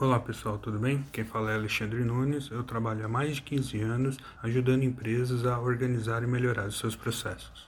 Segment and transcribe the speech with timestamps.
[0.00, 1.04] Olá pessoal, tudo bem?
[1.12, 2.50] Quem fala é Alexandre Nunes.
[2.52, 6.94] Eu trabalho há mais de 15 anos ajudando empresas a organizar e melhorar os seus
[6.94, 7.66] processos.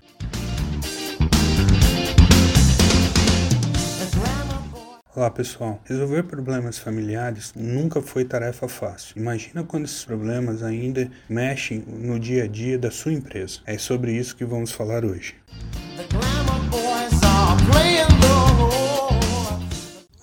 [5.12, 9.20] Olá pessoal, resolver problemas familiares nunca foi tarefa fácil.
[9.20, 13.59] Imagina quando esses problemas ainda mexem no dia a dia da sua empresa.
[13.66, 15.34] É sobre isso que vamos falar hoje.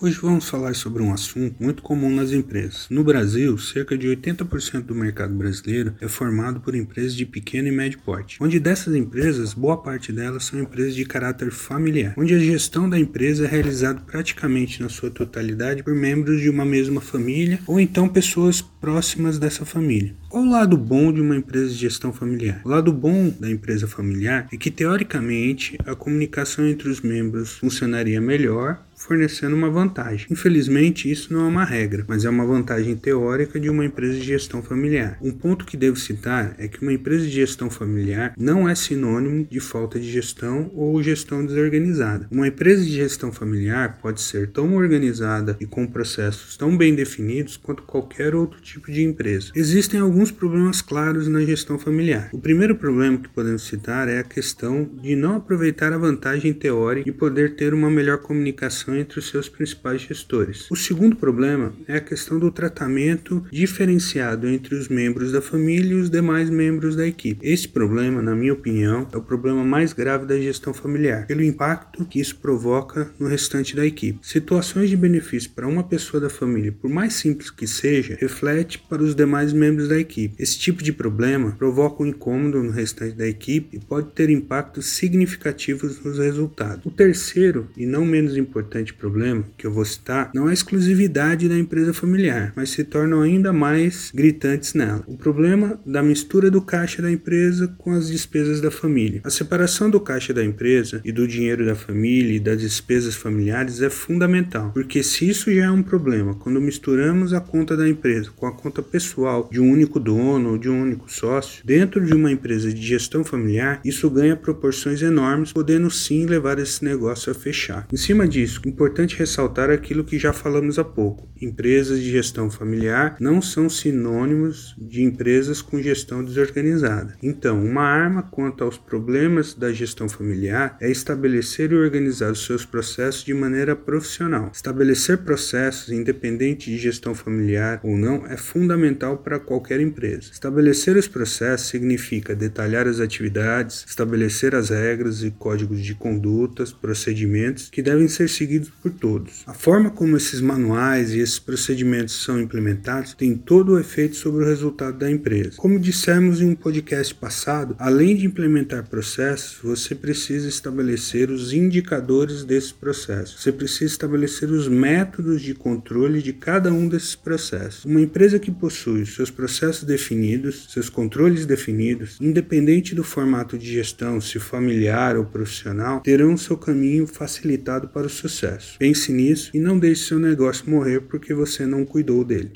[0.00, 2.86] Hoje vamos falar sobre um assunto muito comum nas empresas.
[2.88, 7.72] No Brasil, cerca de 80% do mercado brasileiro é formado por empresas de pequeno e
[7.72, 12.38] médio porte, onde dessas empresas, boa parte delas são empresas de caráter familiar, onde a
[12.38, 17.58] gestão da empresa é realizada praticamente na sua totalidade por membros de uma mesma família
[17.66, 20.14] ou então pessoas próximas dessa família.
[20.28, 22.60] Qual o lado bom de uma empresa de gestão familiar?
[22.64, 28.20] O lado bom da empresa familiar é que, teoricamente, a comunicação entre os membros funcionaria
[28.20, 30.26] melhor fornecendo uma vantagem.
[30.28, 34.24] Infelizmente, isso não é uma regra, mas é uma vantagem teórica de uma empresa de
[34.24, 35.16] gestão familiar.
[35.22, 39.46] Um ponto que devo citar é que uma empresa de gestão familiar não é sinônimo
[39.48, 42.26] de falta de gestão ou gestão desorganizada.
[42.30, 47.56] Uma empresa de gestão familiar pode ser tão organizada e com processos tão bem definidos
[47.56, 49.50] quanto qualquer outro tipo de empresa.
[49.54, 52.28] Existem alguns problemas claros na gestão familiar.
[52.32, 57.08] O primeiro problema que podemos citar é a questão de não aproveitar a vantagem teórica
[57.08, 60.70] e poder ter uma melhor comunicação entre os seus principais gestores.
[60.70, 66.00] O segundo problema é a questão do tratamento diferenciado entre os membros da família e
[66.00, 67.46] os demais membros da equipe.
[67.46, 72.04] Esse problema, na minha opinião, é o problema mais grave da gestão familiar, pelo impacto
[72.04, 74.18] que isso provoca no restante da equipe.
[74.22, 78.16] Situações de benefício para uma pessoa da família, por mais simples que seja,
[78.64, 80.34] para os demais membros da equipe.
[80.42, 84.86] Esse tipo de problema provoca um incômodo no restante da equipe e pode ter impactos
[84.86, 86.84] significativos nos resultados.
[86.84, 90.54] O terceiro, e não menos importante, importante problema que eu vou citar não é a
[90.54, 95.02] exclusividade da empresa familiar, mas se tornam ainda mais gritantes nela.
[95.06, 99.20] O problema da mistura do caixa da empresa com as despesas da família.
[99.24, 103.80] A separação do caixa da empresa e do dinheiro da família e das despesas familiares
[103.80, 108.30] é fundamental, porque se isso já é um problema, quando misturamos a conta da empresa
[108.34, 112.14] com a conta pessoal de um único dono ou de um único sócio, dentro de
[112.14, 117.34] uma empresa de gestão familiar, isso ganha proporções enormes, podendo sim levar esse negócio a
[117.34, 117.86] fechar.
[117.92, 121.28] Em cima disso, Importante ressaltar aquilo que já falamos há pouco.
[121.40, 127.16] Empresas de gestão familiar não são sinônimos de empresas com gestão desorganizada.
[127.22, 132.64] Então, uma arma quanto aos problemas da gestão familiar é estabelecer e organizar os seus
[132.64, 134.50] processos de maneira profissional.
[134.54, 140.30] Estabelecer processos, independente de gestão familiar ou não, é fundamental para qualquer empresa.
[140.32, 147.68] Estabelecer os processos significa detalhar as atividades, estabelecer as regras e códigos de condutas, procedimentos
[147.70, 149.42] que devem ser seguidos por todos.
[149.46, 154.44] A forma como esses manuais e esses procedimentos são implementados tem todo o efeito sobre
[154.44, 155.56] o resultado da empresa.
[155.56, 162.44] Como dissemos em um podcast passado, além de implementar processos, você precisa estabelecer os indicadores
[162.44, 163.42] desses processos.
[163.42, 167.84] Você precisa estabelecer os métodos de controle de cada um desses processos.
[167.84, 174.20] Uma empresa que possui seus processos definidos, seus controles definidos, independente do formato de gestão,
[174.20, 178.76] se familiar ou profissional, terão seu caminho facilitado para o sucesso.
[178.76, 182.50] Pense nisso e não deixe seu negócio morrer porque você não cuidou dele.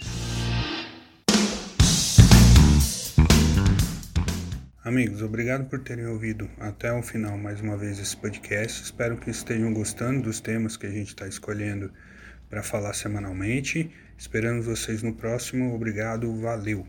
[4.84, 8.82] Amigos, obrigado por terem ouvido até o final mais uma vez esse podcast.
[8.82, 11.88] Espero que estejam gostando dos temas que a gente está escolhendo
[12.52, 13.90] para falar semanalmente.
[14.18, 15.74] Esperamos vocês no próximo.
[15.74, 16.86] Obrigado, valeu.